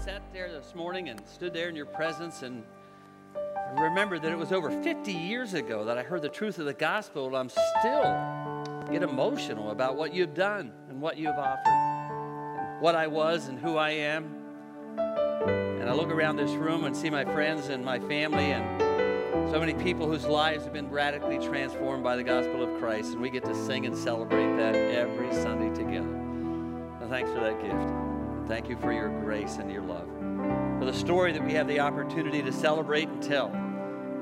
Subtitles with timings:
[0.00, 2.64] sat there this morning and stood there in your presence and
[3.36, 6.64] I remembered that it was over 50 years ago that I heard the truth of
[6.64, 12.80] the gospel, and I'm still get emotional about what you've done and what you've offered,
[12.80, 14.24] what I was and who I am.
[14.98, 19.60] And I look around this room and see my friends and my family and so
[19.60, 23.28] many people whose lives have been radically transformed by the gospel of Christ, and we
[23.28, 26.16] get to sing and celebrate that every Sunday together.
[27.08, 27.99] Thanks for that gift.
[28.50, 30.08] Thank you for your grace and your love.
[30.80, 33.46] For the story that we have the opportunity to celebrate and tell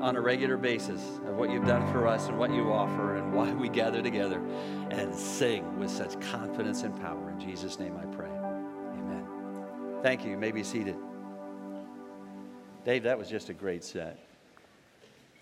[0.01, 3.33] on a regular basis of what you've done for us and what you offer and
[3.33, 4.39] why we gather together
[4.91, 7.31] and sing with such confidence and power.
[7.31, 8.29] In Jesus' name I pray.
[8.29, 9.25] Amen.
[10.03, 10.29] Thank you.
[10.29, 10.95] You may be seated.
[12.85, 14.19] Dave, that was just a great set.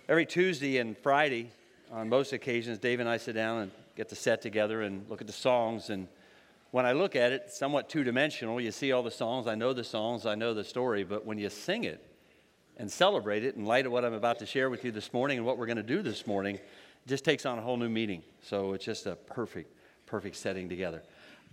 [0.07, 1.51] Every Tuesday and Friday,
[1.91, 5.19] on most occasions, Dave and I sit down and get the set together and look
[5.19, 5.89] at the songs.
[5.89, 6.07] And
[6.71, 8.59] when I look at it, somewhat two dimensional.
[8.59, 11.37] You see all the songs, I know the songs, I know the story, but when
[11.37, 12.03] you sing it
[12.77, 15.37] and celebrate it in light of what I'm about to share with you this morning
[15.37, 17.89] and what we're going to do this morning, it just takes on a whole new
[17.89, 18.21] meaning.
[18.41, 19.73] So it's just a perfect,
[20.05, 21.03] perfect setting together.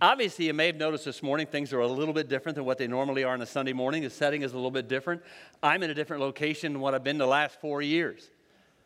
[0.01, 2.77] Obviously, you may have noticed this morning things are a little bit different than what
[2.77, 4.03] they normally are on a Sunday morning.
[4.03, 5.23] The setting is a little bit different.
[5.63, 8.29] I'm in a different location than what I've been the last four years.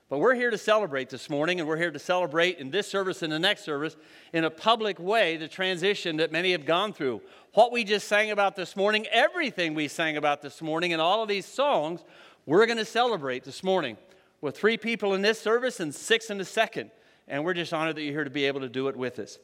[0.10, 3.22] But we're here to celebrate this morning, and we're here to celebrate in this service
[3.22, 3.96] and the next service
[4.34, 7.22] in a public way the transition that many have gone through.
[7.54, 11.22] What we just sang about this morning, everything we sang about this morning, and all
[11.22, 12.04] of these songs,
[12.48, 13.98] we're going to celebrate this morning
[14.42, 16.90] with three people in this service and six in the second.
[17.28, 19.38] And we're just honored that you're here to be able to do it with us.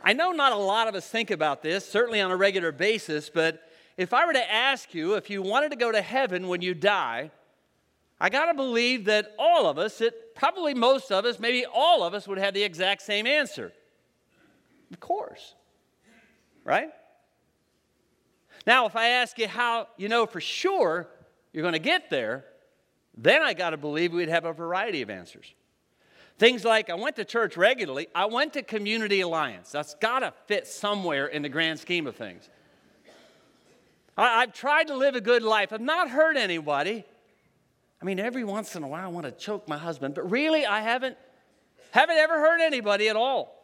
[0.00, 3.28] I know not a lot of us think about this, certainly on a regular basis,
[3.28, 6.62] but if I were to ask you if you wanted to go to heaven when
[6.62, 7.32] you die,
[8.20, 12.02] I got to believe that all of us, it, probably most of us, maybe all
[12.02, 13.72] of us would have the exact same answer.
[14.90, 15.54] Of course.
[16.64, 16.90] Right?
[18.66, 21.08] Now, if I ask you how you know for sure
[21.52, 22.44] you're going to get there,
[23.16, 25.54] then I got to believe we'd have a variety of answers.
[26.38, 29.70] Things like I went to church regularly, I went to Community Alliance.
[29.70, 32.48] That's got to fit somewhere in the grand scheme of things.
[34.16, 37.04] I, have tried to live a good life, I've not hurt anybody.
[38.00, 40.64] I mean, every once in a while I want to choke my husband, but really
[40.64, 41.16] I haven't,
[41.90, 43.54] haven't ever hurt anybody at all.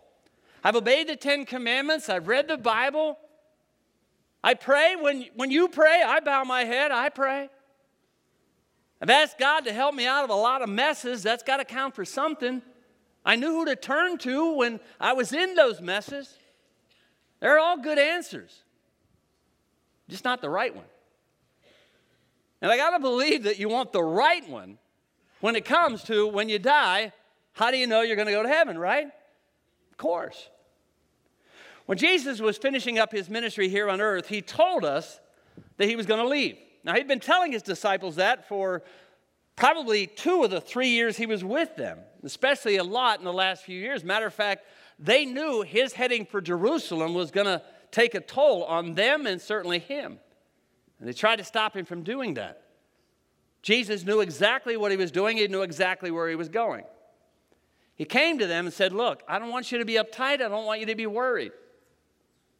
[0.63, 3.19] I've obeyed the Ten Commandments, I've read the Bible.
[4.43, 4.95] I pray.
[4.95, 7.49] When, when you pray, I bow my head, I pray.
[9.01, 11.23] I've asked God to help me out of a lot of messes.
[11.23, 12.61] That's got to count for something.
[13.25, 16.37] I knew who to turn to when I was in those messes.
[17.41, 18.63] They're all good answers,
[20.09, 20.85] just not the right one.
[22.65, 24.79] And I got to believe that you want the right one
[25.41, 27.13] when it comes to when you die,
[27.53, 29.05] how do you know you're going to go to heaven, right?
[29.05, 30.49] Of course.
[31.85, 35.21] When Jesus was finishing up his ministry here on earth, he told us
[35.77, 36.57] that he was going to leave.
[36.85, 38.83] Now, he'd been telling his disciples that for
[39.57, 43.33] probably two of the three years he was with them, especially a lot in the
[43.35, 44.03] last few years.
[44.03, 44.65] Matter of fact,
[44.99, 47.61] they knew his heading for Jerusalem was going to
[47.91, 50.19] take a toll on them and certainly him.
[50.99, 52.63] And they tried to stop him from doing that.
[53.63, 56.85] Jesus knew exactly what he was doing, he knew exactly where he was going.
[57.97, 60.49] He came to them and said, Look, I don't want you to be uptight, I
[60.49, 61.53] don't want you to be worried.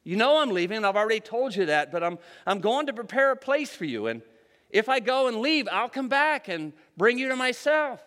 [0.03, 3.31] You know I'm leaving, I've already told you that, but I'm, I'm going to prepare
[3.31, 4.07] a place for you.
[4.07, 4.21] And
[4.69, 8.01] if I go and leave, I'll come back and bring you to myself.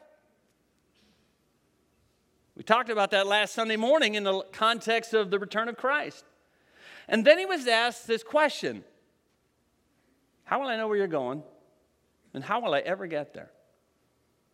[2.56, 6.24] We talked about that last Sunday morning in the context of the return of Christ.
[7.08, 8.84] And then he was asked this question
[10.48, 11.42] how will I know where you're going?
[12.32, 13.50] And how will I ever get there?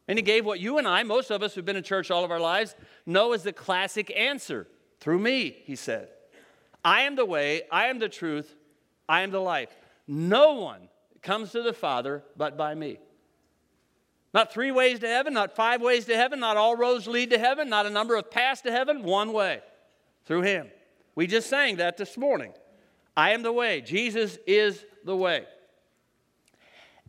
[0.09, 2.25] And he gave what you and I, most of us who've been in church all
[2.25, 2.75] of our lives,
[3.07, 4.67] know as the classic answer
[4.99, 6.09] through me, he said.
[6.85, 8.57] I am the way, I am the truth,
[9.09, 9.71] I am the life.
[10.09, 10.89] No one
[11.23, 12.99] comes to the Father but by me.
[14.35, 17.39] Not three ways to heaven, not five ways to heaven, not all roads lead to
[17.39, 19.61] heaven, not a number of paths to heaven, one way
[20.25, 20.67] through him.
[21.15, 22.53] We just sang that this morning.
[23.17, 23.81] I am the way.
[23.81, 25.45] Jesus is the way.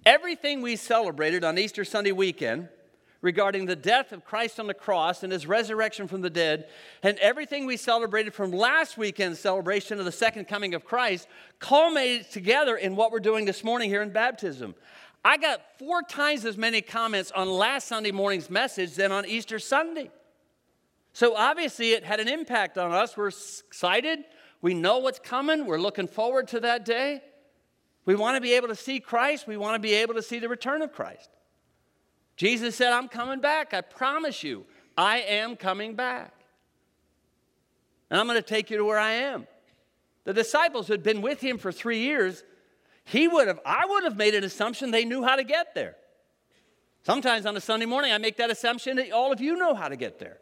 [0.06, 2.69] Everything we celebrated on Easter Sunday weekend
[3.22, 6.69] regarding the death of Christ on the cross and his resurrection from the dead,
[7.02, 12.30] and everything we celebrated from last weekend's celebration of the second coming of Christ culminated
[12.30, 14.75] together in what we're doing this morning here in baptism.
[15.24, 19.57] I got four times as many comments on last Sunday morning's message than on Easter
[19.57, 20.12] Sunday.
[21.13, 23.18] So obviously, it had an impact on us.
[23.18, 24.19] We're excited.
[24.62, 25.66] We know what's coming.
[25.66, 27.24] We're looking forward to that day.
[28.06, 29.48] We want to be able to see Christ.
[29.48, 31.30] We want to be able to see the return of Christ.
[32.38, 33.74] Jesus said, I'm coming back.
[33.74, 34.66] I promise you,
[34.98, 36.34] I am coming back.
[38.10, 39.48] And I'm going to take you to where I am.
[40.25, 42.44] The disciples had been with him for three years,
[43.04, 45.96] he would have, I would have made an assumption they knew how to get there.
[47.04, 49.88] Sometimes on a Sunday morning, I make that assumption that all of you know how
[49.88, 50.40] to get there.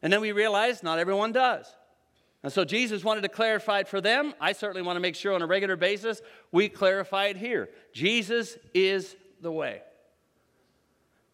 [0.00, 1.66] And then we realize not everyone does.
[2.42, 4.32] And so Jesus wanted to clarify it for them.
[4.40, 7.68] I certainly want to make sure on a regular basis we clarify it here.
[7.92, 9.82] Jesus is the way.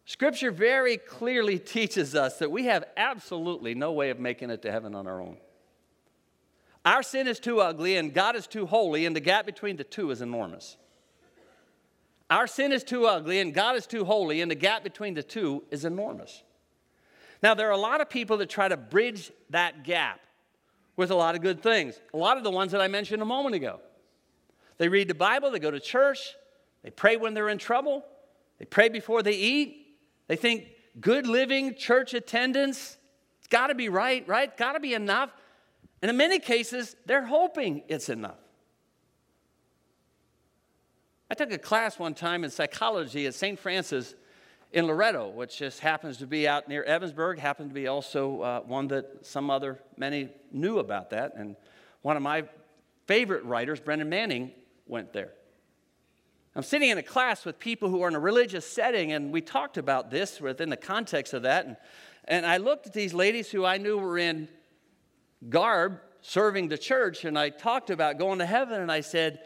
[0.05, 4.71] Scripture very clearly teaches us that we have absolutely no way of making it to
[4.71, 5.37] heaven on our own.
[6.85, 9.83] Our sin is too ugly and God is too holy, and the gap between the
[9.83, 10.77] two is enormous.
[12.29, 15.23] Our sin is too ugly and God is too holy, and the gap between the
[15.23, 16.43] two is enormous.
[17.41, 20.19] Now, there are a lot of people that try to bridge that gap
[20.95, 21.99] with a lot of good things.
[22.13, 23.79] A lot of the ones that I mentioned a moment ago.
[24.77, 26.35] They read the Bible, they go to church,
[26.83, 28.03] they pray when they're in trouble,
[28.59, 29.97] they pray before they eat.
[30.27, 30.67] They think
[30.99, 32.97] good living, church attendance,
[33.45, 34.57] it's got to be right, right?
[34.57, 35.29] Got to be enough.
[36.01, 38.39] And in many cases, they're hoping it's enough.
[41.29, 43.59] I took a class one time in psychology at St.
[43.59, 44.15] Francis
[44.71, 48.59] in Loretto, which just happens to be out near Ebensburg, happened to be also uh,
[48.61, 51.33] one that some other, many knew about that.
[51.35, 51.55] And
[52.01, 52.43] one of my
[53.07, 54.51] favorite writers, Brennan Manning,
[54.87, 55.31] went there.
[56.55, 59.41] I'm sitting in a class with people who are in a religious setting, and we
[59.41, 61.65] talked about this within the context of that.
[61.65, 61.77] And,
[62.25, 64.47] and I looked at these ladies who I knew were in
[65.49, 69.41] garb serving the church, and I talked about going to heaven, and I said,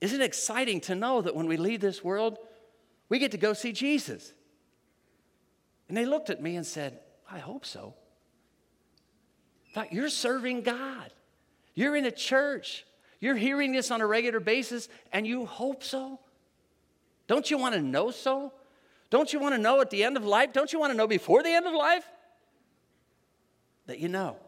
[0.00, 2.38] Isn't it exciting to know that when we leave this world,
[3.08, 4.32] we get to go see Jesus?
[5.92, 7.00] And they looked at me and said,
[7.30, 7.92] I hope so.
[9.74, 11.12] Thought you're serving God.
[11.74, 12.86] You're in a church.
[13.20, 16.18] You're hearing this on a regular basis, and you hope so?
[17.26, 18.54] Don't you want to know so?
[19.10, 20.54] Don't you want to know at the end of life?
[20.54, 22.06] Don't you want to know before the end of life?
[23.84, 24.38] That you know.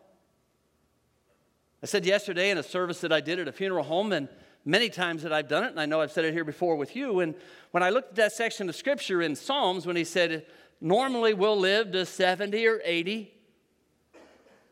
[1.82, 4.30] I said yesterday in a service that I did at a funeral home, and
[4.64, 6.96] many times that I've done it, and I know I've said it here before with
[6.96, 7.20] you.
[7.20, 7.34] And
[7.72, 10.46] when I looked at that section of scripture in Psalms, when he said,
[10.80, 13.34] normally we'll live to 70 or 80,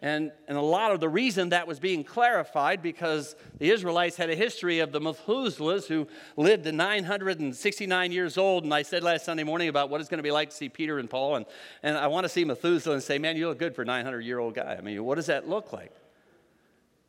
[0.03, 4.31] and, and a lot of the reason that was being clarified because the Israelites had
[4.31, 8.65] a history of the Methuselahs who lived to 969 years old.
[8.65, 10.69] And I said last Sunday morning about what it's going to be like to see
[10.69, 11.37] Peter and Paul.
[11.37, 11.47] And,
[11.85, 14.23] and I want to see Methuselah and say, man, you look good for a 900
[14.23, 14.75] year old guy.
[14.77, 15.93] I mean, what does that look like?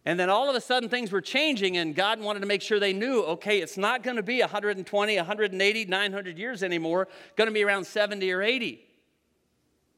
[0.06, 2.80] And then all of a sudden things were changing, and God wanted to make sure
[2.80, 7.54] they knew okay, it's not going to be 120, 180, 900 years anymore, going to
[7.54, 8.86] be around 70 or 80.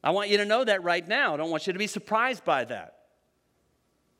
[0.04, 1.34] I want you to know that right now.
[1.34, 2.92] I don't want you to be surprised by that.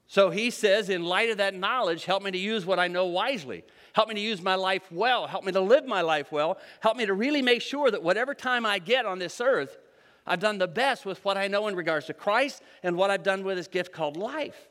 [0.09, 3.07] So he says, in light of that knowledge, help me to use what I know
[3.07, 3.65] wisely.
[3.93, 5.27] Help me to use my life well.
[5.27, 6.59] Help me to live my life well.
[6.81, 9.79] Help me to really make sure that whatever time I get on this earth,
[10.27, 13.23] I've done the best with what I know in regards to Christ and what I've
[13.23, 14.69] done with this gift called life.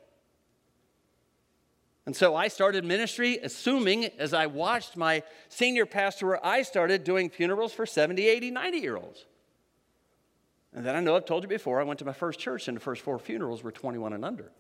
[2.06, 7.04] And so I started ministry assuming as I watched my senior pastor where I started
[7.04, 9.26] doing funerals for 70, 80, 90 year olds.
[10.74, 12.76] And then I know I've told you before, I went to my first church and
[12.78, 14.52] the first four funerals were 21 and under.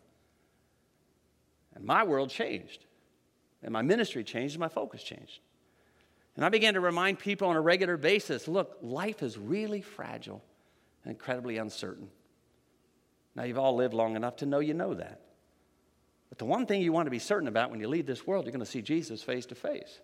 [1.76, 2.86] And my world changed.
[3.62, 5.40] And my ministry changed and my focus changed.
[6.36, 10.44] And I began to remind people on a regular basis look, life is really fragile
[11.04, 12.10] and incredibly uncertain.
[13.36, 15.20] Now, you've all lived long enough to know you know that.
[16.36, 18.44] But the one thing you want to be certain about when you leave this world,
[18.44, 20.02] you're going to see Jesus face to face.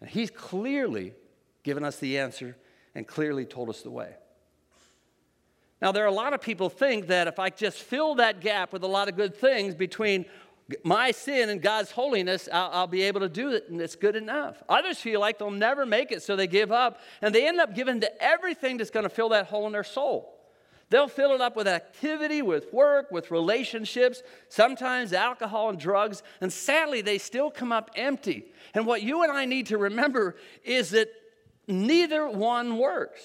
[0.00, 1.12] And he's clearly
[1.62, 2.56] given us the answer
[2.94, 4.14] and clearly told us the way.
[5.82, 8.72] Now, there are a lot of people think that if I just fill that gap
[8.72, 10.24] with a lot of good things between
[10.82, 14.16] my sin and God's holiness, I'll, I'll, be able to do it, and it's good
[14.16, 14.62] enough.
[14.70, 17.74] Others feel like they'll never make it, so they give up, and they end up
[17.74, 20.35] giving to everything that's going to fill that hole in their soul.
[20.88, 26.52] They'll fill it up with activity, with work, with relationships, sometimes alcohol and drugs, and
[26.52, 28.46] sadly, they still come up empty.
[28.72, 31.08] And what you and I need to remember is that
[31.66, 33.22] neither one works.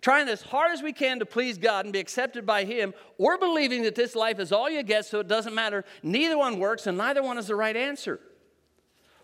[0.00, 3.38] Trying as hard as we can to please God and be accepted by Him, or
[3.38, 6.88] believing that this life is all you get, so it doesn't matter, neither one works,
[6.88, 8.20] and neither one is the right answer.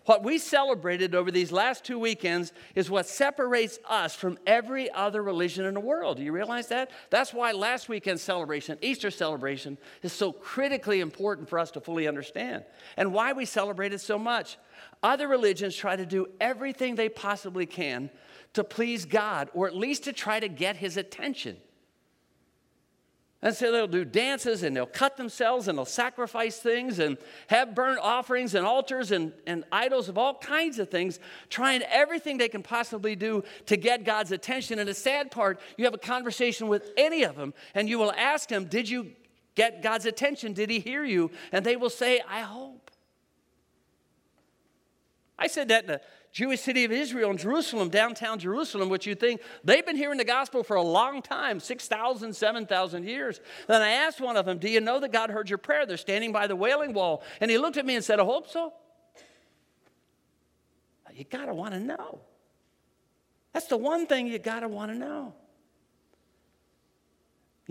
[0.05, 5.21] What we celebrated over these last two weekends is what separates us from every other
[5.21, 6.17] religion in the world.
[6.17, 6.89] Do you realize that?
[7.11, 12.07] That's why last weekend's celebration, Easter celebration, is so critically important for us to fully
[12.07, 12.63] understand
[12.97, 14.57] and why we celebrate it so much.
[15.03, 18.09] Other religions try to do everything they possibly can
[18.53, 21.57] to please God or at least to try to get his attention.
[23.43, 27.17] And so they'll do dances and they'll cut themselves and they'll sacrifice things and
[27.47, 31.19] have burnt offerings and altars and, and idols of all kinds of things,
[31.49, 34.77] trying everything they can possibly do to get God's attention.
[34.77, 38.11] And the sad part, you have a conversation with any of them and you will
[38.11, 39.11] ask them, Did you
[39.55, 40.53] get God's attention?
[40.53, 41.31] Did he hear you?
[41.51, 42.91] And they will say, I hope.
[45.39, 49.15] I said that in the Jewish city of Israel in Jerusalem, downtown Jerusalem, which you
[49.15, 53.41] think they've been hearing the gospel for a long time 6,000, 7,000 years.
[53.67, 55.85] Then I asked one of them, Do you know that God heard your prayer?
[55.85, 57.23] They're standing by the wailing wall.
[57.41, 58.73] And he looked at me and said, I hope so.
[61.13, 62.21] You got to want to know.
[63.53, 65.33] That's the one thing you got to want to know.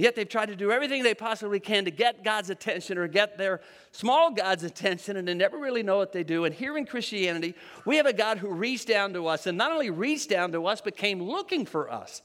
[0.01, 3.37] Yet they've tried to do everything they possibly can to get God's attention or get
[3.37, 3.61] their
[3.93, 6.47] small God's attention, and they never really know what they do.
[6.47, 7.55] And here in Christianity,
[7.85, 10.67] we have a God who reached down to us, and not only reached down to
[10.67, 12.23] us, but came looking for us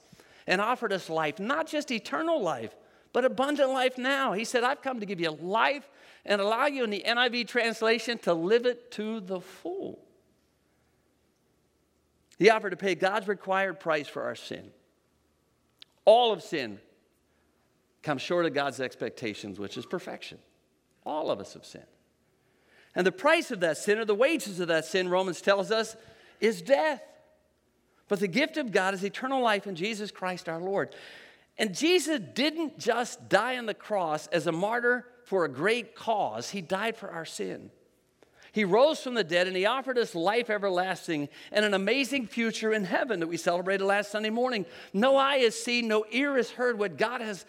[0.48, 2.74] and offered us life, not just eternal life,
[3.12, 4.32] but abundant life now.
[4.32, 5.86] He said, I've come to give you life
[6.26, 10.00] and allow you in the NIV translation to live it to the full.
[12.40, 14.72] He offered to pay God's required price for our sin.
[16.06, 16.80] All of sin
[18.06, 20.38] come short of God's expectations, which is perfection.
[21.06, 21.86] All of us have sinned.
[22.96, 25.98] And the price of that sin, or the wages of that sin, Romans tells us,
[26.40, 27.02] is death.
[28.08, 30.96] But the gift of God is eternal life in Jesus Christ our Lord.
[31.58, 36.52] And Jesus didn't just die on the cross as a martyr for a great cause,
[36.52, 37.72] He died for our sin.
[38.52, 42.72] He rose from the dead and He offered us life everlasting and an amazing future
[42.72, 44.66] in heaven that we celebrated last Sunday morning.
[44.94, 47.46] No eye has seen, no ear has heard what God has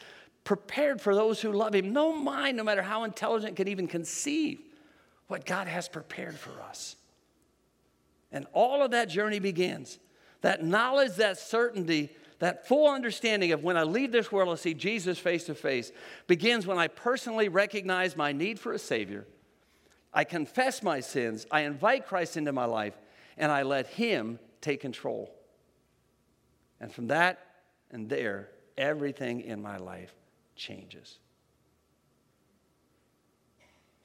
[0.46, 1.92] prepared for those who love him.
[1.92, 4.60] No mind, no matter how intelligent, can even conceive
[5.26, 6.94] what God has prepared for us.
[8.30, 9.98] And all of that journey begins.
[10.42, 14.72] That knowledge, that certainty, that full understanding of when I leave this world and see
[14.72, 15.90] Jesus face to face
[16.28, 19.26] begins when I personally recognize my need for a Savior.
[20.14, 22.96] I confess my sins, I invite Christ into my life,
[23.36, 25.34] and I let Him take control.
[26.80, 27.40] And from that
[27.90, 30.14] and there, everything in my life
[30.56, 31.18] changes.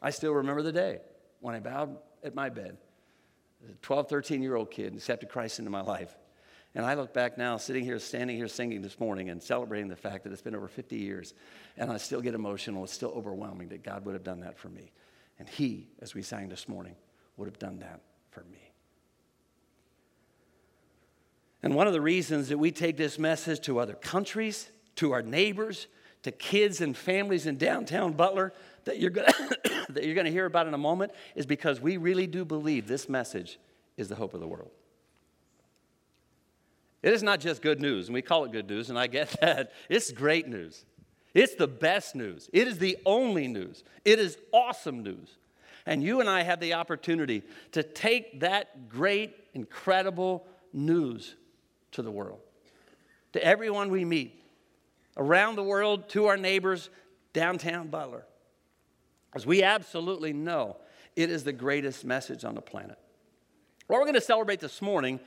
[0.02, 1.00] I still remember the day
[1.40, 2.78] when I bowed at my bed
[3.70, 6.16] a 12, 13 year old kid accepted Christ into my life.
[6.74, 9.96] And I look back now, sitting here, standing here, singing this morning and celebrating the
[9.96, 11.34] fact that it's been over 50 years,
[11.76, 12.86] and I still get emotional.
[12.86, 14.92] It's still overwhelming that God would have done that for me.
[15.38, 16.96] And He, as we sang this morning,
[17.36, 18.72] would have done that for me.
[21.62, 25.22] And one of the reasons that we take this message to other countries, to our
[25.22, 25.88] neighbors,
[26.24, 28.54] to kids and families in downtown Butler
[28.86, 29.28] that you're going
[29.90, 32.88] that you're going to hear about in a moment is because we really do believe
[32.88, 33.60] this message
[33.98, 34.72] is the hope of the world.
[37.02, 39.30] It is not just good news, and we call it good news, and I get
[39.42, 39.72] that.
[39.90, 40.86] It's great news.
[41.34, 42.50] It's the best news.
[42.54, 43.84] It is the only news.
[44.04, 45.38] It is awesome news.
[45.86, 51.36] And you and I have the opportunity to take that great, incredible news
[51.94, 52.40] to the world,
[53.34, 54.41] to everyone we meet,
[55.18, 56.90] around the world to our neighbors
[57.34, 58.26] downtown Butler.
[59.34, 60.78] As we absolutely know,
[61.16, 62.98] it is the greatest message on the planet.
[63.88, 65.20] What we're going to celebrate this morning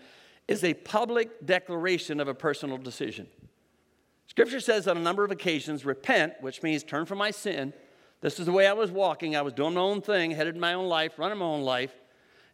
[0.49, 3.26] is a public declaration of a personal decision.
[4.26, 7.73] Scripture says on a number of occasions, repent, which means turn from my sin.
[8.21, 9.37] This is the way I was walking.
[9.37, 11.95] I was doing my own thing, headed my own life, running my own life.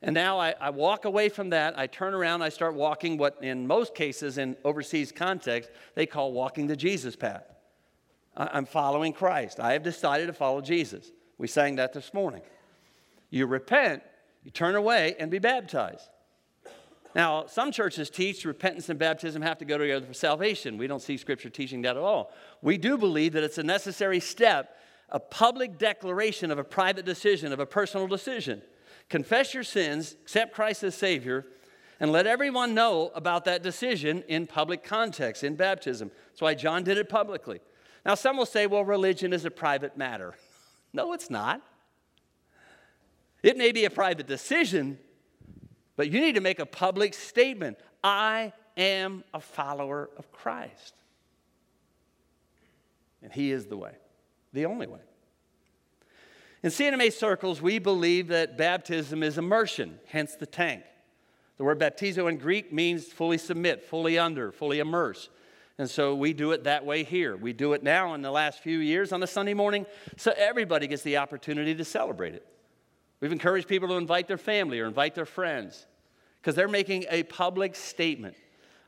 [0.02, 1.78] And now I, I, walk away from that.
[1.78, 2.40] I turn around.
[2.40, 7.16] I start walking what, in most cases, in overseas context, they call walking the Jesus
[7.16, 7.45] path.
[8.35, 9.61] I, I'm following Christ.
[9.61, 11.11] I have decided to follow Jesus.
[11.37, 12.40] We sang that this morning.
[13.28, 14.02] You repent,
[14.42, 16.09] you turn away, and be baptized.
[17.14, 20.78] Now, some churches teach repentance and baptism have to go together for salvation.
[20.78, 22.33] We don't see Scripture teaching that at all.
[22.62, 24.78] We do believe that it's a necessary step,
[25.11, 28.62] a public declaration of a private decision, of a personal decision
[29.11, 31.45] confess your sins, accept Christ as Savior,
[31.99, 36.11] and let everyone know about that decision in public context, in baptism.
[36.29, 37.61] That's why John did it publicly.
[38.07, 40.35] Now, some will say, well, religion is a private matter.
[40.95, 41.61] no, it's not.
[43.43, 44.99] It may be a private decision,
[45.97, 50.95] but you need to make a public statement I am a follower of Christ.
[53.23, 53.93] And He is the way,
[54.55, 55.00] the only way.
[56.62, 60.83] In C&MA circles, we believe that baptism is immersion, hence the tank.
[61.57, 65.31] The word baptizo in Greek means fully submit, fully under, fully immerse.
[65.79, 67.37] And so we do it that way here.
[67.37, 69.87] We do it now in the last few years on a Sunday morning,
[70.19, 72.47] so everybody gets the opportunity to celebrate it.
[73.21, 75.87] We've encouraged people to invite their family or invite their friends
[76.40, 78.37] because they're making a public statement.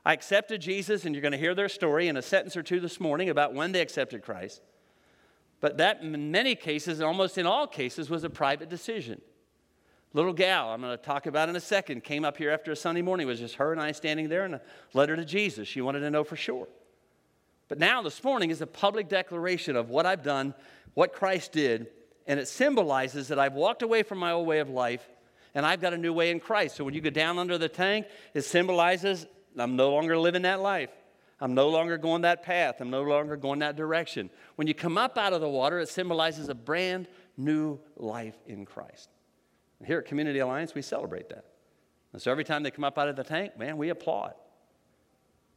[0.05, 2.81] I accepted Jesus, and you're going to hear their story in a sentence or two
[2.81, 4.61] this morning about when they accepted Christ.
[5.63, 9.23] But that, in many cases, almost in all cases, was a private decision.
[10.13, 12.77] Little gal, I'm going to talk about in a second, came up here after a
[12.77, 13.27] Sunday morning.
[13.27, 14.61] It was just her and I standing there and a
[14.93, 15.67] letter to Jesus.
[15.69, 16.69] She wanted to know for sure.
[17.69, 20.53] But now, this morning, is a public declaration of what I've done,
[20.93, 21.87] what Christ did,
[22.27, 25.09] and it symbolizes that I've walked away from my old way of life
[25.55, 26.77] And I've got a new way in Christ.
[26.77, 29.27] So when you go down under the tank, it symbolizes
[29.57, 30.91] I'm no longer living that life.
[31.43, 32.77] I'm no longer going that path.
[32.81, 34.31] I'm no longer going that direction.
[34.55, 38.65] When you come up out of the water, it symbolizes a brand new life in
[38.65, 39.11] Christ.
[39.81, 41.45] And here at Community Alliance, we celebrate that.
[42.13, 44.35] And so every time they come up out of the tank, man, we applaud.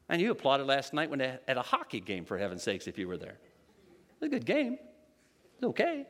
[0.10, 2.98] And you applauded last night when they, at a hockey game, for heaven's sakes, if
[2.98, 3.38] you were there.
[3.38, 4.80] It was a good game.
[5.54, 6.08] It's okay.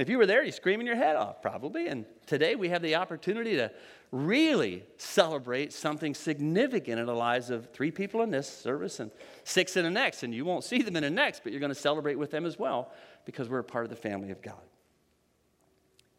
[0.00, 1.88] If you were there, you're screaming your head off, probably.
[1.88, 3.70] And today we have the opportunity to
[4.10, 9.10] really celebrate something significant in the lives of three people in this service and
[9.44, 10.22] six in the next.
[10.22, 12.46] And you won't see them in the next, but you're going to celebrate with them
[12.46, 12.90] as well
[13.26, 14.62] because we're a part of the family of God.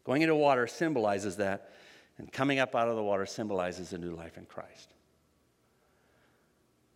[0.04, 1.72] Going into water symbolizes that,
[2.18, 4.94] and coming up out of the water symbolizes a new life in Christ.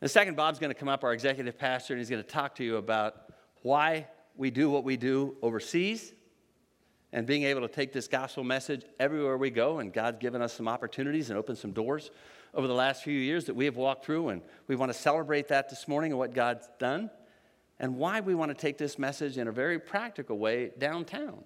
[0.01, 2.29] In a second, Bob's going to come up, our executive pastor, and he's going to
[2.29, 6.13] talk to you about why we do what we do overseas
[7.13, 9.79] and being able to take this gospel message everywhere we go.
[9.79, 12.11] And God's given us some opportunities and opened some doors
[12.55, 14.31] over the last few years that we have walked through.
[14.31, 17.11] And we want to celebrate that this morning and what God's done
[17.79, 21.45] and why we want to take this message in a very practical way downtown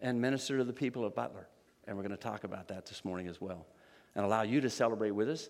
[0.00, 1.48] and minister to the people of Butler.
[1.86, 3.66] And we're going to talk about that this morning as well
[4.14, 5.48] and allow you to celebrate with us.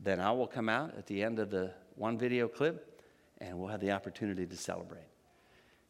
[0.00, 3.02] Then I will come out at the end of the one video clip
[3.38, 5.06] and we'll have the opportunity to celebrate.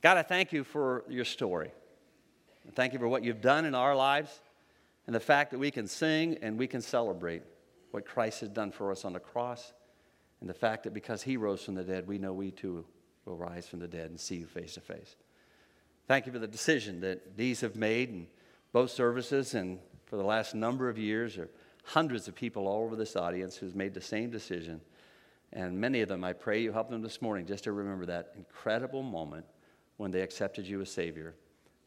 [0.02, 1.72] God, I thank you for your story.
[2.75, 4.40] Thank you for what you've done in our lives
[5.06, 7.42] and the fact that we can sing and we can celebrate
[7.90, 9.72] what Christ has done for us on the cross
[10.40, 12.84] and the fact that because he rose from the dead, we know we too
[13.25, 15.16] will rise from the dead and see you face to face.
[16.06, 18.26] Thank you for the decision that these have made in
[18.72, 21.37] both services and for the last number of years.
[21.37, 21.48] Are
[21.88, 24.80] hundreds of people all over this audience who's made the same decision.
[25.52, 28.34] And many of them, I pray you help them this morning just to remember that
[28.37, 29.46] incredible moment
[29.96, 31.34] when they accepted you as Savior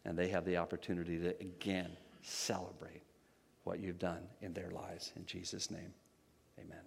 [0.06, 1.92] and they have the opportunity to again
[2.22, 3.04] celebrate
[3.64, 5.12] what you've done in their lives.
[5.16, 5.94] In Jesus' name,
[6.60, 6.82] amen.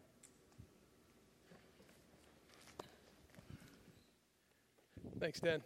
[5.20, 5.62] Thanks, Dan.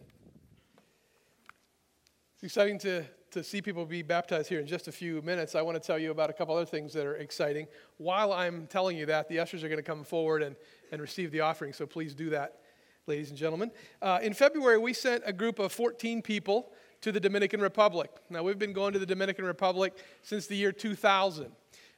[2.35, 5.55] It's exciting to, to see people be baptized here in just a few minutes.
[5.55, 7.67] I want to tell you about a couple other things that are exciting.
[7.97, 10.55] While I'm telling you that, the ushers are going to come forward and,
[10.91, 12.59] and receive the offering, so please do that,
[13.07, 13.71] ladies and gentlemen.
[14.01, 18.11] Uh, in February, we sent a group of 14 people to the Dominican Republic.
[18.29, 21.47] Now, we've been going to the Dominican Republic since the year 2000.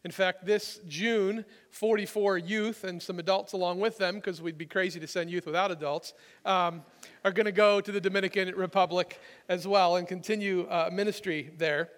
[0.04, 4.66] In fact, this June, 44 youth and some adults along with them, because we'd be
[4.66, 6.84] crazy to send youth without adults, um,
[7.24, 11.90] are going to go to the Dominican Republic as well and continue uh, ministry there.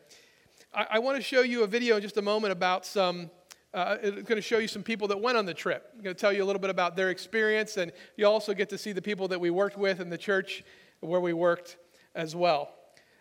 [0.74, 3.32] I, I want to show you a video in just a moment about some.
[3.74, 5.90] Uh, it's going to show you some people that went on the trip.
[5.96, 8.70] I'm going to tell you a little bit about their experience, and you also get
[8.70, 10.64] to see the people that we worked with in the church
[11.00, 11.78] where we worked
[12.14, 12.70] as well.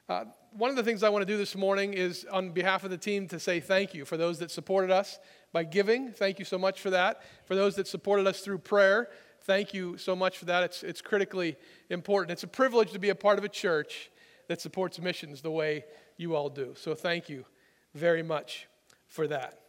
[0.08, 2.90] Uh, one of the things I want to do this morning is, on behalf of
[2.90, 5.18] the team, to say thank you for those that supported us
[5.52, 6.10] by giving.
[6.10, 7.22] Thank you so much for that.
[7.44, 9.08] For those that supported us through prayer,
[9.42, 10.64] thank you so much for that.
[10.64, 11.56] It's, it's critically
[11.88, 12.32] important.
[12.32, 14.10] It's a privilege to be a part of a church
[14.48, 15.84] that supports missions the way
[16.16, 16.74] you all do.
[16.76, 17.44] So thank you
[17.94, 18.66] very much
[19.06, 19.60] for that.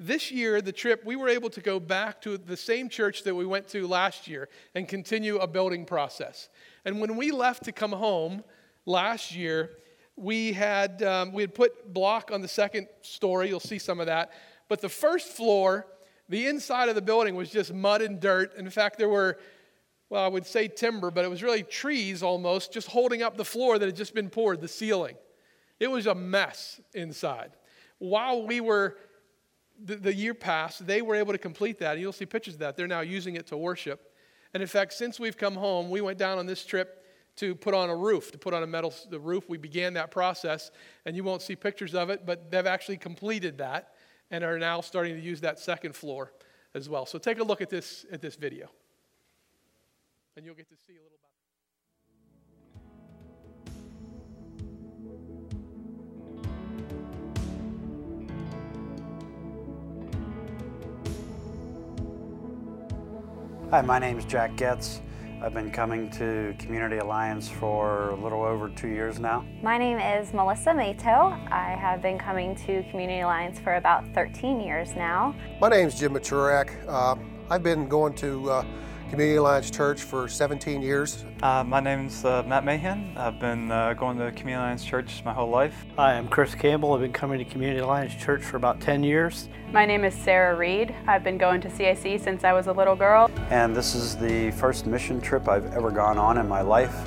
[0.00, 3.34] This year, the trip, we were able to go back to the same church that
[3.34, 6.48] we went to last year and continue a building process.
[6.84, 8.42] And when we left to come home
[8.86, 9.70] last year,
[10.16, 13.48] we had, um, we had put block on the second story.
[13.48, 14.32] You'll see some of that.
[14.68, 15.86] But the first floor,
[16.28, 18.56] the inside of the building was just mud and dirt.
[18.56, 19.38] In fact, there were,
[20.08, 23.44] well, I would say timber, but it was really trees almost just holding up the
[23.44, 25.16] floor that had just been poured, the ceiling.
[25.80, 27.52] It was a mess inside.
[27.98, 28.96] While we were,
[29.82, 31.92] the, the year passed, they were able to complete that.
[31.92, 32.76] And you'll see pictures of that.
[32.76, 34.12] They're now using it to worship.
[34.54, 37.03] And in fact, since we've come home, we went down on this trip
[37.36, 39.48] to put on a roof, to put on a metal the roof.
[39.48, 40.70] We began that process,
[41.04, 43.94] and you won't see pictures of it, but they've actually completed that
[44.30, 46.32] and are now starting to use that second floor
[46.74, 47.06] as well.
[47.06, 48.68] So take a look at this at this video,
[50.36, 51.10] and you'll get to see a little.
[63.70, 65.00] Hi, my name is Jack Getz.
[65.44, 69.44] I've been coming to Community Alliance for a little over two years now.
[69.62, 71.36] My name is Melissa Mato.
[71.50, 75.34] I have been coming to Community Alliance for about 13 years now.
[75.60, 76.70] My name is Jim Maturak.
[76.88, 77.16] Uh,
[77.50, 78.64] I've been going to uh,
[79.10, 81.24] Community Alliance Church for 17 years.
[81.42, 83.12] Uh, my name's uh, Matt Mahan.
[83.16, 85.84] I've been uh, going to Community Alliance Church my whole life.
[85.96, 86.94] Hi, I'm Chris Campbell.
[86.94, 89.48] I've been coming to Community Alliance Church for about 10 years.
[89.72, 90.94] My name is Sarah Reed.
[91.06, 93.30] I've been going to CIC since I was a little girl.
[93.50, 97.06] And this is the first mission trip I've ever gone on in my life.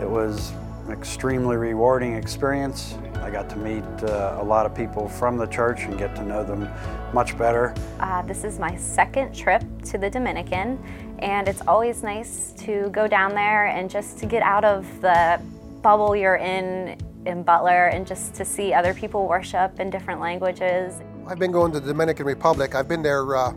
[0.00, 0.52] It was
[0.86, 2.98] an extremely rewarding experience.
[3.24, 6.22] I got to meet uh, a lot of people from the church and get to
[6.22, 6.68] know them
[7.14, 7.74] much better.
[7.98, 10.78] Uh, this is my second trip to the Dominican,
[11.20, 15.40] and it's always nice to go down there and just to get out of the
[15.80, 21.00] bubble you're in in Butler and just to see other people worship in different languages.
[21.26, 22.74] I've been going to the Dominican Republic.
[22.74, 23.54] I've been there uh,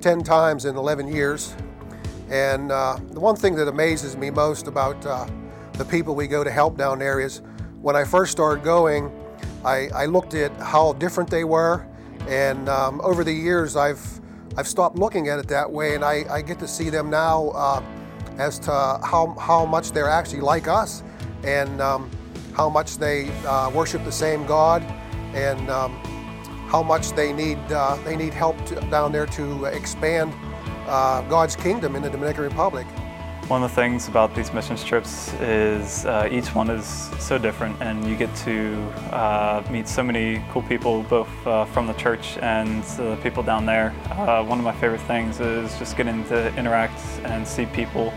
[0.00, 1.54] 10 times in 11 years.
[2.28, 5.28] And uh, the one thing that amazes me most about uh,
[5.74, 7.42] the people we go to help down there is
[7.86, 9.12] when I first started going,
[9.64, 11.86] I, I looked at how different they were.
[12.26, 14.04] And um, over the years, I've,
[14.56, 17.50] I've stopped looking at it that way, and I, I get to see them now
[17.50, 17.80] uh,
[18.38, 21.04] as to how, how much they're actually like us
[21.44, 22.10] and um,
[22.54, 24.82] how much they uh, worship the same God
[25.32, 25.92] and um,
[26.66, 30.34] how much they need, uh, they need help to, down there to expand
[30.88, 32.88] uh, God's kingdom in the Dominican Republic.
[33.48, 36.84] One of the things about these missions trips is uh, each one is
[37.20, 38.74] so different, and you get to
[39.12, 43.64] uh, meet so many cool people, both uh, from the church and the people down
[43.64, 43.94] there.
[44.10, 48.12] Uh, one of my favorite things is just getting to interact and see people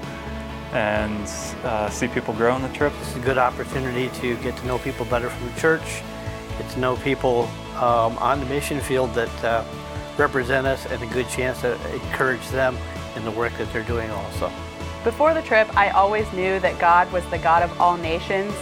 [0.74, 1.28] and
[1.64, 2.92] uh, see people grow on the trip.
[3.02, 6.02] It's a good opportunity to get to know people better from the church,
[6.58, 7.44] get to know people
[7.76, 9.64] um, on the mission field that uh,
[10.18, 12.76] represent us, and a good chance to encourage them
[13.16, 14.52] in the work that they're doing also.
[15.04, 18.54] Before the trip, I always knew that God was the God of all nations,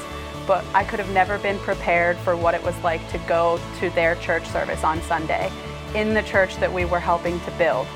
[0.45, 3.89] but I could have never been prepared for what it was like to go to
[3.89, 5.51] their church service on Sunday
[5.95, 7.87] in the church that we were helping to build.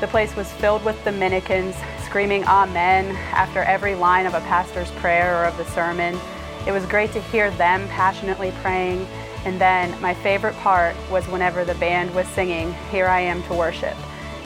[0.00, 5.40] The place was filled with Dominicans screaming Amen after every line of a pastor's prayer
[5.40, 6.18] or of the sermon.
[6.66, 9.06] It was great to hear them passionately praying.
[9.44, 13.54] And then my favorite part was whenever the band was singing, Here I Am to
[13.54, 13.96] Worship.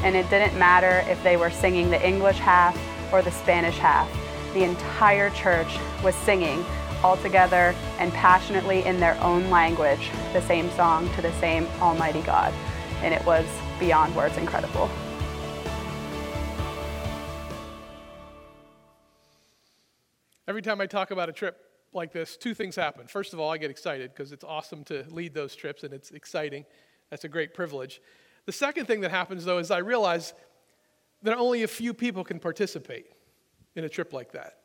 [0.04, 2.76] And it didn't matter if they were singing the English half
[3.12, 4.10] or the Spanish half.
[4.54, 6.64] The entire church was singing
[7.02, 12.22] all together and passionately in their own language the same song to the same Almighty
[12.22, 12.52] God.
[13.02, 13.46] And it was
[13.78, 14.90] beyond words incredible.
[20.46, 21.56] Every time I talk about a trip
[21.92, 23.06] like this, two things happen.
[23.06, 26.10] First of all, I get excited because it's awesome to lead those trips and it's
[26.10, 26.64] exciting.
[27.08, 28.00] That's a great privilege.
[28.46, 30.34] The second thing that happens, though, is I realize
[31.22, 33.06] that only a few people can participate
[33.76, 34.58] in a trip like that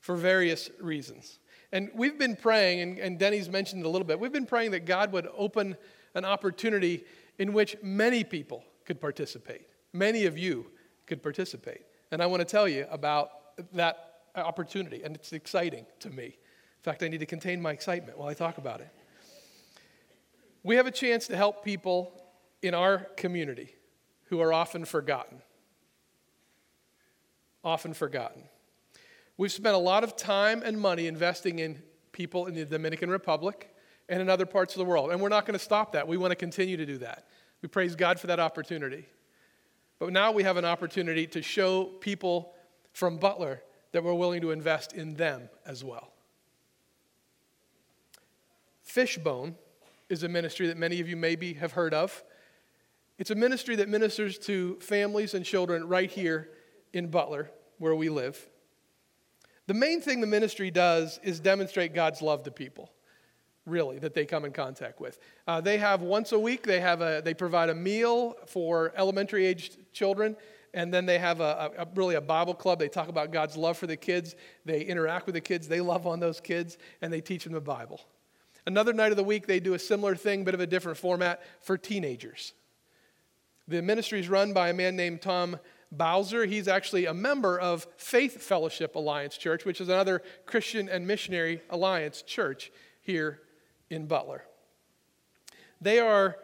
[0.00, 1.38] for various reasons.
[1.72, 4.84] And we've been praying, and, and Denny's mentioned a little bit, we've been praying that
[4.84, 5.76] God would open
[6.14, 7.04] an opportunity
[7.38, 9.68] in which many people could participate.
[9.92, 10.66] Many of you
[11.06, 11.82] could participate.
[12.10, 13.30] And I want to tell you about
[13.74, 16.24] that opportunity, and it's exciting to me.
[16.24, 18.88] In fact, I need to contain my excitement while I talk about it.
[20.62, 22.12] We have a chance to help people
[22.60, 23.74] in our community
[24.24, 25.42] who are often forgotten
[27.64, 28.42] often forgotten.
[29.36, 33.74] We've spent a lot of time and money investing in people in the Dominican Republic
[34.08, 36.06] and in other parts of the world, and we're not going to stop that.
[36.06, 37.26] We want to continue to do that.
[37.62, 39.06] We praise God for that opportunity.
[39.98, 42.52] But now we have an opportunity to show people
[42.92, 46.12] from Butler that we're willing to invest in them as well.
[48.82, 49.54] Fishbone
[50.08, 52.22] is a ministry that many of you maybe have heard of.
[53.18, 56.50] It's a ministry that ministers to families and children right here
[56.92, 58.48] in Butler, where we live.
[59.66, 62.90] The main thing the ministry does is demonstrate God's love to people,
[63.64, 65.18] really, that they come in contact with.
[65.46, 69.46] Uh, they have once a week, they, have a, they provide a meal for elementary
[69.46, 70.36] aged children,
[70.74, 72.78] and then they have a, a, really a Bible club.
[72.78, 76.06] They talk about God's love for the kids, they interact with the kids, they love
[76.06, 78.00] on those kids, and they teach them the Bible.
[78.66, 81.42] Another night of the week, they do a similar thing, but of a different format
[81.60, 82.52] for teenagers.
[83.68, 85.58] The ministry is run by a man named Tom
[85.92, 86.46] Bowser.
[86.46, 91.62] He's actually a member of Faith Fellowship Alliance Church, which is another Christian and missionary
[91.70, 93.40] alliance church here
[93.90, 94.44] in Butler.
[95.80, 96.38] They are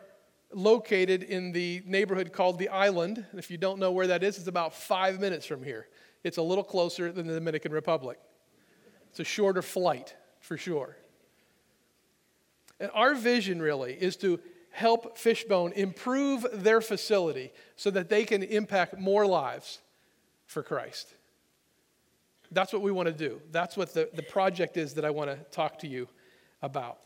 [0.53, 3.25] located in the neighborhood called the Island.
[3.35, 5.89] If you don't know where that is, it's about five minutes from here.
[6.25, 8.19] It's a little closer than the Dominican Republic.
[9.11, 10.97] It's a shorter flight, for sure.
[12.81, 18.43] And our vision really is to help Fishbone improve their facility so that they can
[18.43, 19.81] impact more lives
[20.47, 21.15] for Christ.
[22.51, 23.41] That's what we want to do.
[23.51, 26.09] That's what the, the project is that I want to talk to you
[26.63, 26.99] about.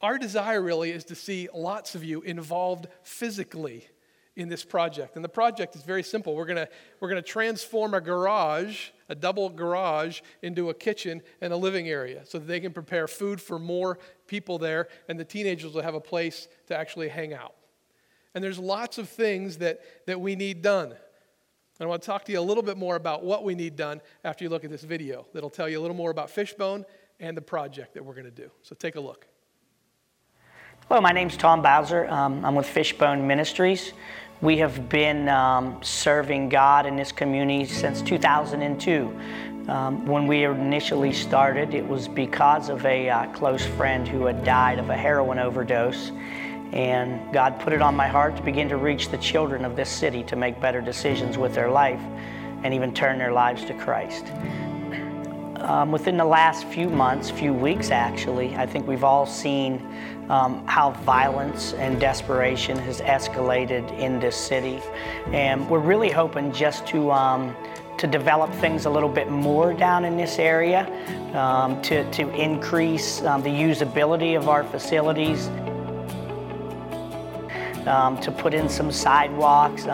[0.00, 3.88] Our desire really is to see lots of you involved physically
[4.36, 5.16] in this project.
[5.16, 6.36] And the project is very simple.
[6.36, 6.66] We're going
[7.00, 11.88] we're going to transform a garage, a double garage, into a kitchen and a living
[11.88, 15.82] area so that they can prepare food for more people there and the teenagers will
[15.82, 17.54] have a place to actually hang out.
[18.34, 20.88] And there's lots of things that, that we need done.
[20.88, 23.76] And I want to talk to you a little bit more about what we need
[23.76, 26.84] done after you look at this video that'll tell you a little more about Fishbone
[27.20, 28.50] and the project that we're going to do.
[28.62, 29.26] So take a look.
[30.88, 32.06] Hello, my name's Tom Bowser.
[32.08, 33.92] Um, I'm with Fishbone Ministries.
[34.42, 39.18] We have been um, serving God in this community since 2002.
[39.68, 44.44] Um, when we initially started, it was because of a uh, close friend who had
[44.44, 46.12] died of a heroin overdose.
[46.72, 49.88] And God put it on my heart to begin to reach the children of this
[49.88, 52.00] city to make better decisions with their life
[52.62, 54.26] and even turn their lives to Christ.
[55.66, 59.84] Um, within the last few months, few weeks actually, I think we've all seen
[60.30, 64.80] um, how violence and desperation has escalated in this city.
[65.32, 67.56] And we're really hoping just to, um,
[67.98, 70.86] to develop things a little bit more down in this area,
[71.34, 75.48] um, to, to increase um, the usability of our facilities,
[77.88, 79.88] um, to put in some sidewalks.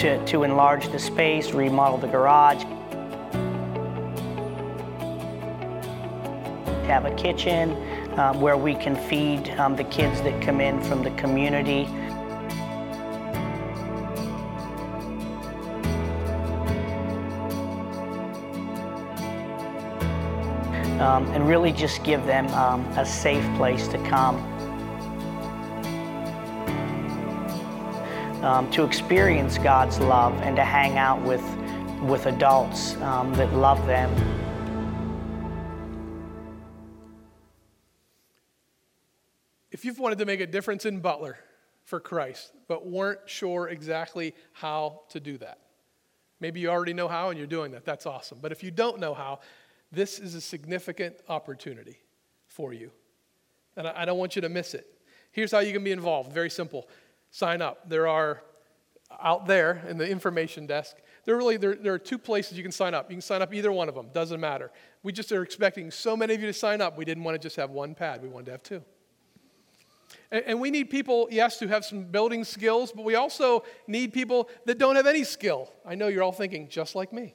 [0.00, 2.64] To, to enlarge the space, remodel the garage,
[6.86, 7.72] have a kitchen
[8.18, 11.84] um, where we can feed um, the kids that come in from the community.
[20.98, 24.59] Um, and really just give them um, a safe place to come
[28.42, 31.42] um, to experience God's love and to hang out with,
[32.02, 34.10] with adults um, that love them.
[39.70, 41.38] If you've wanted to make a difference in Butler
[41.84, 45.58] for Christ, but weren't sure exactly how to do that,
[46.40, 47.84] maybe you already know how and you're doing that.
[47.84, 48.38] That's awesome.
[48.42, 49.40] But if you don't know how,
[49.92, 51.98] this is a significant opportunity
[52.46, 52.90] for you.
[53.76, 54.86] And I, I don't want you to miss it.
[55.32, 56.88] Here's how you can be involved very simple
[57.30, 57.88] sign up.
[57.88, 58.42] There are
[59.20, 60.96] out there in the information desk.
[61.24, 63.10] There really there, there are two places you can sign up.
[63.10, 64.08] You can sign up either one of them.
[64.12, 64.70] Doesn't matter.
[65.02, 66.96] We just are expecting so many of you to sign up.
[66.96, 68.22] We didn't want to just have one pad.
[68.22, 68.82] We wanted to have two.
[70.30, 74.12] And, and we need people, yes, who have some building skills, but we also need
[74.12, 75.72] people that don't have any skill.
[75.84, 77.34] I know you're all thinking just like me,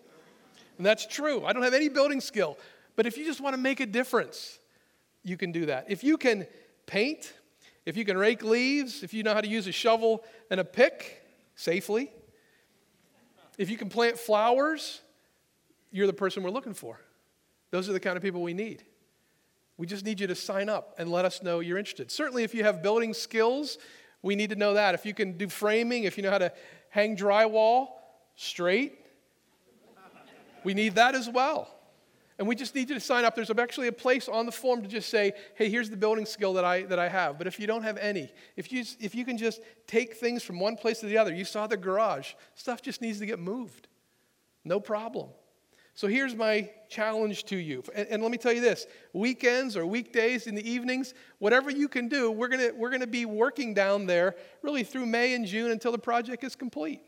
[0.78, 1.46] and that's true.
[1.46, 2.58] I don't have any building skill,
[2.96, 4.60] but if you just want to make a difference,
[5.24, 5.86] you can do that.
[5.90, 6.48] If you can
[6.86, 7.34] paint,
[7.86, 10.64] if you can rake leaves, if you know how to use a shovel and a
[10.64, 11.24] pick
[11.56, 12.12] safely,
[13.58, 15.02] if you can plant flowers,
[15.92, 17.00] you're the person we're looking for.
[17.72, 18.84] Those are the kind of people we need.
[19.78, 22.10] We just need you to sign up and let us know you're interested.
[22.12, 23.78] Certainly, if you have building skills,
[24.22, 24.96] we need to know that.
[24.96, 26.54] If you can do framing, if you know how to
[26.90, 27.90] hang drywall
[28.36, 29.00] straight,
[30.64, 31.75] we need that as well.
[32.38, 33.36] And we just need you to sign up.
[33.36, 36.54] There's actually a place on the form to just say, hey, here's the building skill
[36.54, 37.38] that I, that I have.
[37.38, 40.60] But if you don't have any, if you, if you can just take things from
[40.60, 43.88] one place to the other, you saw the garage, stuff just needs to get moved.
[44.66, 45.30] No problem.
[45.94, 47.82] So here's my challenge to you.
[47.96, 51.88] And, and let me tell you this weekends or weekdays in the evenings, whatever you
[51.88, 55.46] can do, we're going we're going to be working down there really through May and
[55.46, 57.02] June until the project is complete.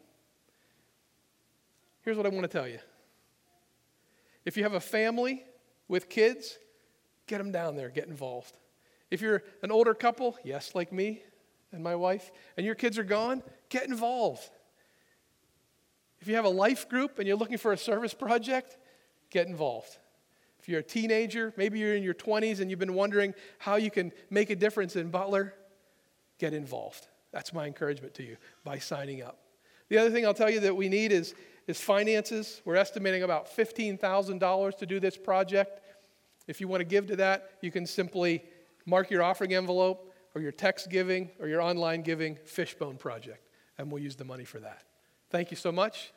[2.04, 2.80] Here's what I want to tell you.
[4.48, 5.44] If you have a family
[5.90, 6.58] with kids,
[7.28, 8.56] get them down there, get involved.
[9.12, 11.22] If you're an older couple, yes, like me
[11.74, 14.50] and my wife, and your kids are gone, get involved.
[16.22, 18.78] If you have a life group and you're looking for a service project,
[19.32, 19.98] get involved.
[20.62, 23.92] If you're a teenager, maybe you're in your 20s and you've been wondering how you
[23.92, 25.56] can make a difference in Butler,
[26.40, 27.06] get involved.
[27.34, 29.40] That's my encouragement to you by signing up.
[29.90, 31.36] The other thing I'll tell you that we need is,
[31.68, 32.62] is finances.
[32.66, 35.82] We're estimating about $15,000 to do this project.
[36.48, 38.44] If you want to give to that, you can simply
[38.86, 43.92] mark your offering envelope or your text giving or your online giving Fishbone Project, and
[43.92, 44.84] we'll use the money for that.
[45.30, 46.14] Thank you so much.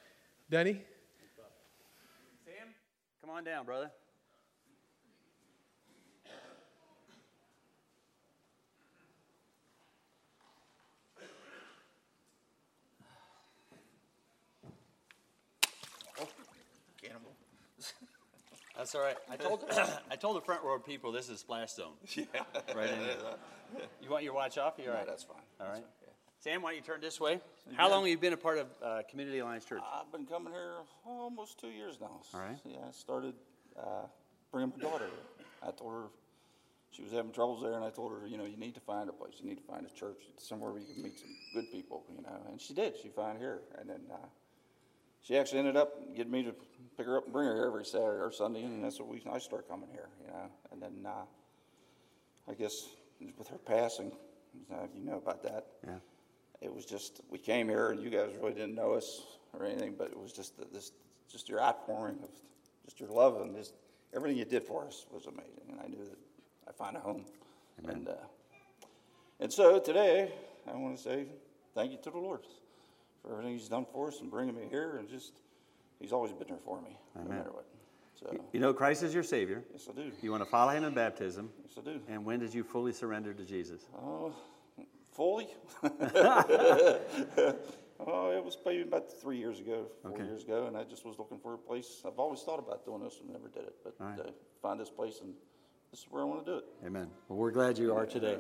[0.49, 0.83] Denny?
[2.45, 2.69] Sam,
[3.21, 3.91] come on down, brother.
[18.81, 19.17] That's all right.
[19.31, 19.63] I told
[20.11, 21.93] I told the front row people this is Splash Zone.
[22.17, 22.25] Yeah.
[22.75, 23.17] Right in there.
[24.03, 24.75] You want your watch off?
[24.79, 25.07] You're all right.
[25.07, 25.37] that's fine.
[25.61, 25.87] All That's right.
[26.39, 27.41] Sam, why don't you turn this way?
[27.77, 29.83] How long have you been a part of uh, Community Alliance Church?
[29.85, 30.73] I've been coming here
[31.05, 32.23] almost two years now.
[32.33, 32.59] All right.
[32.65, 33.35] Yeah, I started
[33.79, 34.07] uh,
[34.51, 35.47] bringing my daughter here.
[35.63, 36.05] I told her
[36.91, 39.11] she was having troubles there, and I told her, you know, you need to find
[39.11, 39.35] a place.
[39.43, 42.23] You need to find a church somewhere where you can meet some good people, you
[42.23, 42.41] know.
[42.51, 42.95] And she did.
[42.97, 44.17] She found here, and then uh,
[45.23, 46.55] she actually ended up getting me to
[46.97, 49.23] pick her up and bring her here every Saturday or Sunday, and that's what we.
[49.31, 50.51] I started coming here, you know.
[50.73, 51.25] And then uh,
[52.49, 52.89] I guess
[53.39, 54.13] with her passing,
[54.73, 55.67] uh, you know about that.
[55.85, 55.95] Yeah.
[56.61, 59.95] It was just we came here, and you guys really didn't know us or anything,
[59.97, 60.93] but it was just the, this,
[61.31, 62.31] just your outpouring of
[62.85, 63.75] just your love and just
[64.15, 66.19] everything you did for us was amazing, and I knew that
[66.69, 67.25] I find a home.
[67.87, 68.13] And uh,
[69.39, 70.33] and so today,
[70.67, 71.27] I want to say
[71.75, 72.41] thank you to the Lord
[73.23, 75.33] for everything He's done for us and bringing me here, and just
[76.01, 77.67] He's always been there for me, no matter what.
[78.15, 79.63] So You know Christ is your Savior.
[79.73, 80.11] yes, I do.
[80.23, 81.51] You want to follow Him in baptism.
[81.63, 82.01] Yes, I do.
[82.09, 83.83] And when did you fully surrender to Jesus?
[83.97, 84.35] Oh,
[85.13, 85.49] fully?
[85.83, 87.01] oh,
[88.37, 90.25] it was maybe about three years ago, four Okay.
[90.25, 92.03] years ago, and I just was looking for a place.
[92.07, 94.19] I've always thought about doing this and never did it, but right.
[94.21, 94.31] uh,
[94.63, 95.33] find this place and
[95.91, 96.65] this is where I want to do it.
[96.87, 97.09] Amen.
[97.29, 98.39] Well, we're glad you are today.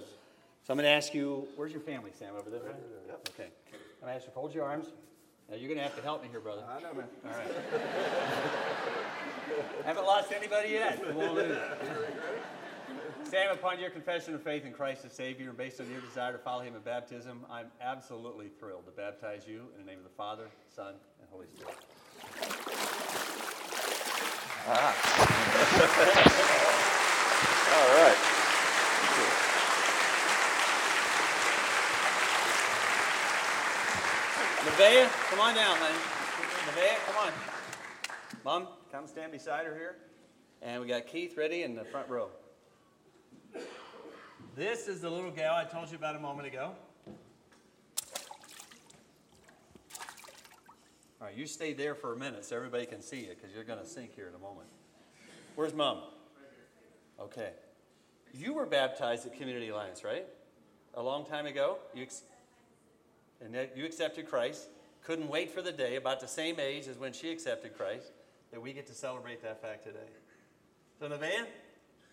[0.62, 2.60] So I'm going to ask you, where's your family, Sam, over there?
[2.62, 2.76] right?
[3.30, 3.48] Okay.
[4.00, 4.86] I'm going to ask you, fold your arms.
[5.50, 6.62] Now, you're going to have to help me here, brother.
[6.66, 7.04] I know, man.
[7.26, 7.50] All right.
[9.84, 11.04] Haven't lost anybody yet.
[11.06, 11.58] We won't lose.
[13.24, 16.32] Sam, upon your confession of faith in Christ as Savior and based on your desire
[16.32, 20.04] to follow Him in baptism, I'm absolutely thrilled to baptize you in the name of
[20.04, 21.76] the Father, Son, and Holy Spirit.
[24.66, 24.94] Ah.
[27.76, 29.46] All right.
[34.80, 35.98] Nevaeh, come on down, honey.
[36.70, 37.32] Nevaeh, come on.
[38.46, 39.96] Mom, come stand beside her here.
[40.62, 42.30] And we got Keith ready in the front row.
[44.56, 46.72] This is the little gal I told you about a moment ago.
[51.20, 53.64] All right, you stay there for a minute so everybody can see you because you're
[53.64, 54.68] going to sink here in a moment.
[55.56, 56.04] Where's mom?
[57.20, 57.50] Okay.
[58.32, 60.24] You were baptized at Community Alliance, right?
[60.94, 61.76] A long time ago?
[61.94, 62.22] You ex-
[63.44, 64.68] and that you accepted Christ,
[65.02, 68.12] couldn't wait for the day, about the same age as when she accepted Christ,
[68.52, 69.98] that we get to celebrate that fact today.
[70.98, 71.46] So, Nevaeh,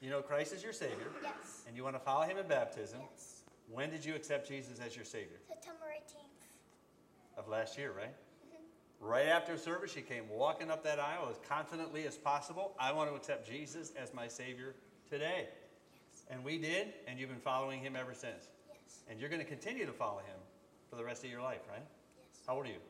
[0.02, 1.64] you know Christ is your Savior, Yes.
[1.68, 3.00] and you want to follow Him in baptism.
[3.12, 3.42] Yes.
[3.70, 5.38] When did you accept Jesus as your Savior?
[5.48, 7.38] September 18th.
[7.38, 8.08] Of last year, right?
[8.08, 9.06] Mm-hmm.
[9.06, 12.74] Right after service, she came walking up that aisle as confidently as possible.
[12.80, 14.76] I want to accept Jesus as my Savior
[15.10, 15.50] today.
[15.50, 16.24] Yes.
[16.30, 18.48] And we did, and you've been following Him ever since.
[18.70, 19.00] Yes.
[19.10, 20.40] And you're going to continue to follow Him
[20.90, 21.84] for the rest of your life, right?
[22.18, 22.42] Yes.
[22.48, 22.82] How old are you?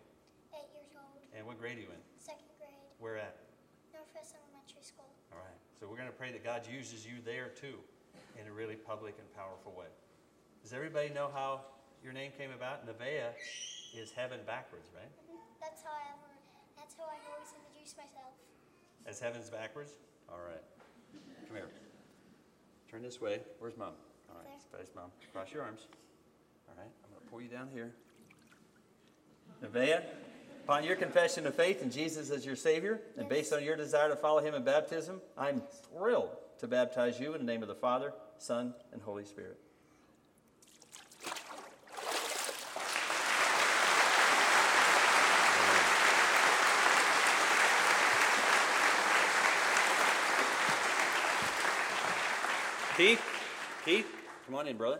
[0.53, 1.21] Eight years old.
[1.35, 2.01] And what grade are you in?
[2.17, 2.71] Second grade.
[2.99, 3.35] Where at?
[3.93, 5.09] Northwest Elementary School.
[5.33, 5.59] All right.
[5.79, 7.77] So we're going to pray that God uses you there too
[8.37, 9.89] in a really public and powerful way.
[10.61, 11.61] Does everybody know how
[12.03, 12.85] your name came about?
[12.85, 13.33] Nevaeh
[13.97, 15.09] is heaven backwards, right?
[15.25, 15.41] Mhm.
[15.59, 16.29] That's how I ever,
[16.77, 18.33] that's how I always introduce myself.
[19.05, 19.97] As heaven's backwards?
[20.29, 20.61] All right.
[21.47, 21.69] Come here.
[22.91, 23.41] Turn this way.
[23.59, 23.93] Where's mom?
[24.29, 24.61] All right.
[24.77, 25.09] Face mom.
[25.31, 25.87] Cross your arms.
[26.69, 26.91] All right.
[27.27, 27.91] I'm pull you down here.
[29.61, 30.01] Nevaeh,
[30.63, 34.07] upon your confession of faith in Jesus as your Savior, and based on your desire
[34.07, 35.61] to follow Him in baptism, I'm
[35.91, 39.57] thrilled to baptize you in the name of the Father, Son, and Holy Spirit.
[52.95, 53.21] Keith,
[53.83, 54.07] Keith,
[54.45, 54.99] come on in, brother.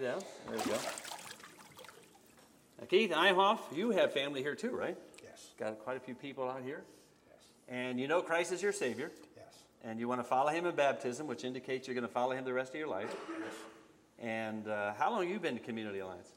[0.00, 0.20] Way down.
[0.48, 0.78] There we go.
[2.78, 4.96] Now, Keith Eihoff, you have family here too, right?
[5.22, 5.48] Yes.
[5.58, 6.82] Got quite a few people out here.
[7.28, 7.44] Yes.
[7.68, 9.10] And you know Christ is your Savior.
[9.36, 9.54] Yes.
[9.84, 12.44] And you want to follow Him in baptism, which indicates you're going to follow Him
[12.44, 13.14] the rest of your life.
[13.28, 13.54] Yes.
[14.18, 16.28] And uh, how long have you been to Community Alliance?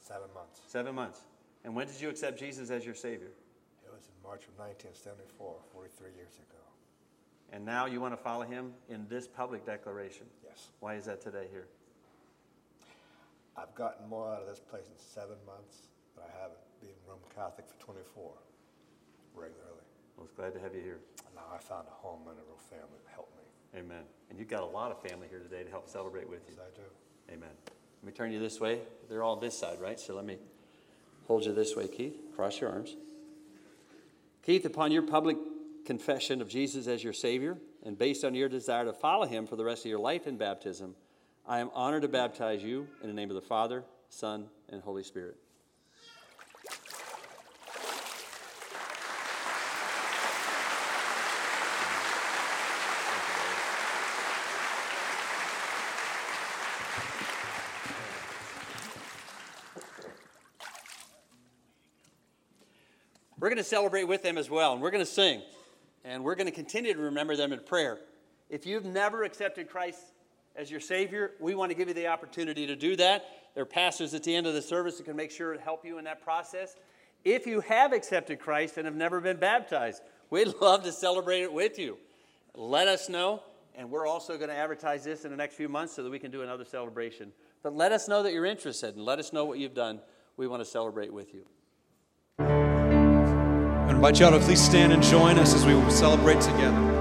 [0.00, 0.60] Seven months.
[0.66, 1.20] Seven months.
[1.64, 3.30] And when did you accept Jesus as your Savior?
[3.84, 6.60] It was in March of 1974, 43 years ago.
[7.52, 10.26] And now you want to follow Him in this public declaration.
[10.42, 10.68] Yes.
[10.80, 11.66] Why is that today here?
[13.56, 17.28] I've gotten more out of this place in seven months than I have being Roman
[17.34, 18.32] Catholic for 24
[19.34, 19.86] regularly.
[20.18, 21.00] I was glad to have you here.
[21.26, 23.80] And now I found a home and a real family to help me.
[23.80, 24.04] Amen.
[24.30, 26.54] And you've got a lot of family here today to help celebrate with you.
[26.56, 27.34] Yes, I do.
[27.34, 27.54] Amen.
[28.02, 28.80] Let me turn you this way.
[29.08, 29.98] They're all this side, right?
[29.98, 30.38] So let me
[31.26, 32.16] hold you this way, Keith.
[32.34, 32.96] Cross your arms.
[34.44, 35.36] Keith, upon your public
[35.84, 39.56] confession of Jesus as your Savior, and based on your desire to follow Him for
[39.56, 40.94] the rest of your life in baptism,
[41.46, 45.02] I am honored to baptize you in the name of the Father, Son, and Holy
[45.02, 45.36] Spirit.
[63.38, 65.42] We're going to celebrate with them as well, and we're going to sing,
[66.06, 67.98] and we're going to continue to remember them in prayer.
[68.48, 70.13] If you've never accepted Christ
[70.56, 73.24] as your Savior, we want to give you the opportunity to do that.
[73.54, 75.84] There are pastors at the end of the service that can make sure to help
[75.84, 76.76] you in that process.
[77.24, 81.52] If you have accepted Christ and have never been baptized, we'd love to celebrate it
[81.52, 81.98] with you.
[82.54, 83.42] Let us know,
[83.74, 86.18] and we're also going to advertise this in the next few months so that we
[86.18, 87.32] can do another celebration.
[87.62, 90.00] But let us know that you're interested and let us know what you've done.
[90.36, 91.46] We want to celebrate with you.
[92.38, 96.93] I invite you all to please stand and join us as we celebrate together.